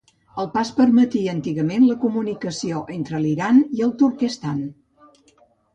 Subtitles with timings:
[0.43, 4.67] El pas permetia antigament la comunicació entre l'Iran i el Turquestan.